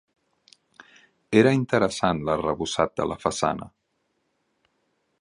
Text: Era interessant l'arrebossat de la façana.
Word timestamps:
Era 1.41 1.51
interessant 1.59 2.23
l'arrebossat 2.31 2.99
de 3.01 3.09
la 3.13 3.21
façana. 3.27 3.71